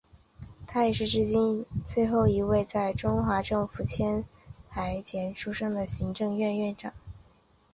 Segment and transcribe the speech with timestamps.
[0.65, 4.25] 他也是至今最后一位在中华民国政府迁
[4.67, 6.91] 台前出生的行政院院长。